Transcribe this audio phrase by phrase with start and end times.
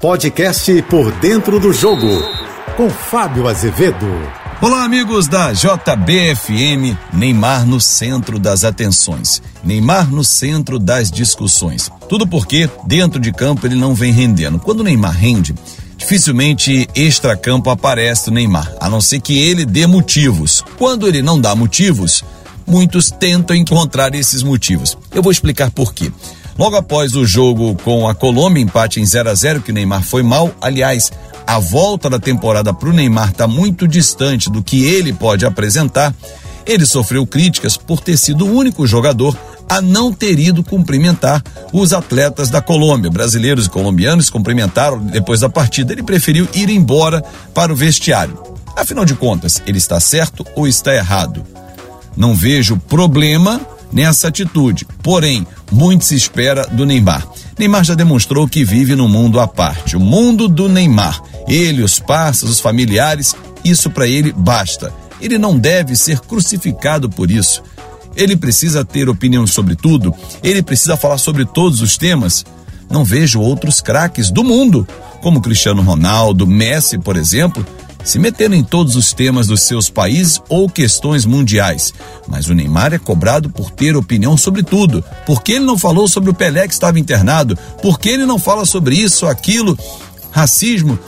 [0.00, 2.06] Podcast Por Dentro do Jogo,
[2.76, 4.06] com Fábio Azevedo.
[4.62, 6.96] Olá, amigos da JBFM.
[7.12, 9.42] Neymar no centro das atenções.
[9.64, 11.90] Neymar no centro das discussões.
[12.08, 14.60] Tudo porque, dentro de campo, ele não vem rendendo.
[14.60, 15.52] Quando o Neymar rende,
[15.96, 20.62] dificilmente extra-campo aparece o Neymar, a não ser que ele dê motivos.
[20.78, 22.22] Quando ele não dá motivos,
[22.64, 24.96] muitos tentam encontrar esses motivos.
[25.12, 26.12] Eu vou explicar por quê.
[26.58, 30.24] Logo após o jogo com a Colômbia, empate em 0 a 0 que Neymar foi
[30.24, 30.52] mal.
[30.60, 31.12] Aliás,
[31.46, 36.12] a volta da temporada para o Neymar está muito distante do que ele pode apresentar.
[36.66, 41.92] Ele sofreu críticas por ter sido o único jogador a não ter ido cumprimentar os
[41.92, 43.08] atletas da Colômbia.
[43.08, 45.92] Brasileiros e colombianos cumprimentaram depois da partida.
[45.92, 47.22] Ele preferiu ir embora
[47.54, 48.36] para o vestiário.
[48.76, 51.46] Afinal de contas, ele está certo ou está errado?
[52.16, 53.60] Não vejo problema
[53.92, 54.86] nessa atitude.
[55.02, 57.26] Porém, muito se espera do Neymar.
[57.58, 61.20] Neymar já demonstrou que vive num mundo à parte, o mundo do Neymar.
[61.46, 64.92] Ele, os parceiros, os familiares, isso para ele basta.
[65.20, 67.62] Ele não deve ser crucificado por isso.
[68.14, 72.44] Ele precisa ter opinião sobre tudo, ele precisa falar sobre todos os temas.
[72.90, 74.86] Não vejo outros craques do mundo,
[75.20, 77.64] como Cristiano Ronaldo, Messi, por exemplo,
[78.04, 81.92] se metendo em todos os temas dos seus países ou questões mundiais.
[82.26, 85.04] Mas o Neymar é cobrado por ter opinião sobre tudo.
[85.26, 87.56] Por que ele não falou sobre o Pelé que estava internado?
[87.82, 89.78] Por que ele não fala sobre isso, aquilo,
[90.30, 90.98] racismo?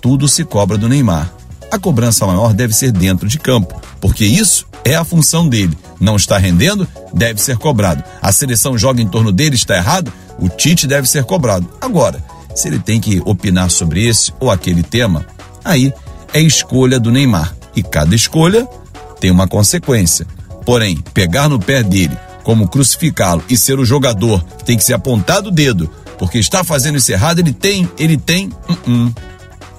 [0.00, 1.32] Tudo se cobra do Neymar.
[1.70, 5.76] A cobrança maior deve ser dentro de campo, porque isso é a função dele.
[6.00, 6.88] Não está rendendo?
[7.12, 8.02] Deve ser cobrado.
[8.22, 10.12] A seleção joga em torno dele, está errado?
[10.38, 11.68] O Tite deve ser cobrado.
[11.80, 12.24] Agora,
[12.54, 15.26] se ele tem que opinar sobre esse ou aquele tema,
[15.64, 15.92] aí
[16.32, 17.54] é escolha do Neymar.
[17.74, 18.66] E cada escolha
[19.20, 20.26] tem uma consequência.
[20.64, 24.94] Porém, pegar no pé dele, como crucificá-lo e ser o jogador que tem que ser
[24.94, 28.48] apontado o dedo, porque está fazendo isso errado, ele tem, ele tem.
[28.68, 29.16] Uh -uh,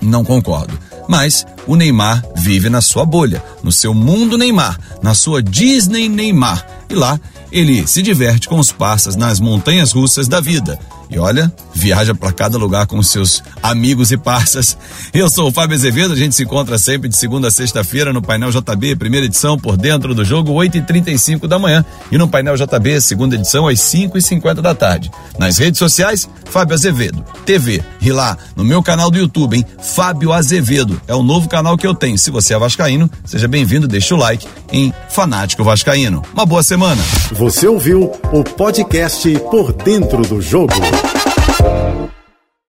[0.00, 0.78] não concordo.
[1.08, 6.66] Mas o Neymar vive na sua bolha, no seu mundo Neymar, na sua Disney Neymar.
[6.90, 7.18] E lá
[7.50, 10.78] ele se diverte com os parceiros nas montanhas russas da vida.
[11.08, 14.76] E olha, viaja para cada lugar com seus amigos e parças.
[15.14, 18.20] Eu sou o Fábio Azevedo, a gente se encontra sempre de segunda a sexta-feira no
[18.20, 21.84] Painel JB, primeira edição, por dentro do jogo, 8h35 da manhã.
[22.10, 25.10] E no Painel JB, segunda edição, às 5h50 da tarde.
[25.38, 27.82] Nas redes sociais, Fábio Azevedo, TV.
[28.00, 29.66] E lá, no meu canal do YouTube, hein?
[29.80, 31.00] Fábio Azevedo.
[31.06, 32.18] É o novo canal que eu tenho.
[32.18, 36.22] Se você é vascaíno, seja bem-vindo, deixa o like em Fanático Vascaíno.
[36.32, 37.02] Uma boa semana.
[37.32, 40.74] Você ouviu o podcast Por Dentro do Jogo.